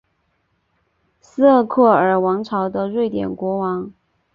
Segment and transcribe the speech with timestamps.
[1.19, 3.93] 斯渥克尔王朝的瑞典国王。